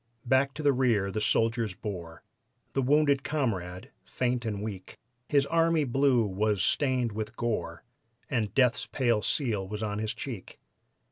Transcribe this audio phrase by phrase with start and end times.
[0.25, 2.23] Back to the rear the soldiers bore
[2.73, 4.97] The wounded comrade, faint and weak;
[5.29, 7.83] His "army blue" was stained with gore,
[8.27, 10.59] And death's pale seal was on his cheek.